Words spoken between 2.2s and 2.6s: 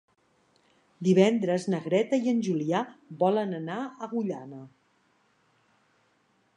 i en